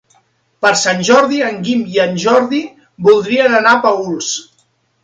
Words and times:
Per 0.65 0.71
Sant 0.83 1.03
Jordi 1.09 1.43
en 1.49 1.61
Guim 1.67 1.85
i 1.97 2.01
en 2.07 2.17
Jordi 2.25 2.65
voldrien 3.11 3.59
anar 3.61 3.77
a 3.79 3.85
Paüls. 3.87 4.37